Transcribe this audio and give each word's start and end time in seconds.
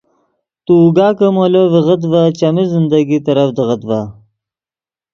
تو 0.65 0.71
اوگا 0.83 1.07
کہ 1.17 1.27
مولو 1.35 1.63
ڤیغت 1.71 2.01
ڤے 2.11 2.23
چیمی 2.37 2.63
زندگی 2.73 3.17
ترڤدیغت 3.25 3.81
ڤے 3.89 4.01